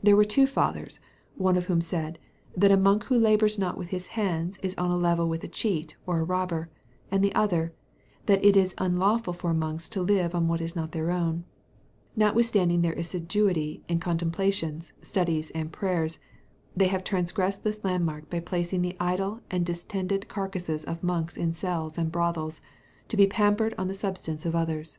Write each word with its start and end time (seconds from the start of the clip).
There 0.00 0.14
were 0.14 0.24
two 0.24 0.46
fathers, 0.46 1.00
of 1.36 1.66
whom 1.66 1.78
one 1.78 1.80
said, 1.80 2.20
that 2.56 2.70
a 2.70 2.76
monk 2.76 3.06
who 3.06 3.18
labors 3.18 3.58
not 3.58 3.76
with 3.76 3.88
his 3.88 4.06
hands 4.14 4.58
is 4.62 4.76
on 4.76 4.92
a 4.92 4.96
level 4.96 5.28
with 5.28 5.42
a 5.42 5.48
cheat 5.48 5.96
or 6.06 6.20
a 6.20 6.24
robber; 6.24 6.68
and 7.10 7.20
the 7.24 7.34
other, 7.34 7.72
that 8.26 8.44
it 8.44 8.56
is 8.56 8.76
unlawful 8.78 9.32
for 9.32 9.52
monks 9.52 9.88
to 9.88 10.02
live 10.02 10.36
on 10.36 10.46
what 10.46 10.60
is 10.60 10.76
not 10.76 10.92
their 10.92 11.10
own, 11.10 11.42
notwithstanding 12.14 12.82
their 12.82 12.92
assiduity 12.92 13.82
in 13.88 13.98
contemplations, 13.98 14.92
studies, 15.02 15.50
and 15.50 15.72
prayers; 15.72 16.20
and 16.74 16.82
they 16.82 16.86
have 16.86 17.02
transgressed 17.02 17.64
this 17.64 17.82
landmark 17.82 18.30
by 18.30 18.38
placing 18.38 18.82
the 18.82 18.96
idle 19.00 19.40
and 19.50 19.66
distended 19.66 20.28
carcasses 20.28 20.84
of 20.84 21.02
monks 21.02 21.36
in 21.36 21.52
cells 21.52 21.98
and 21.98 22.12
brothels, 22.12 22.60
to 23.08 23.16
be 23.16 23.26
pampered 23.26 23.74
on 23.76 23.88
the 23.88 23.94
substance 23.94 24.46
of 24.46 24.54
others. 24.54 24.98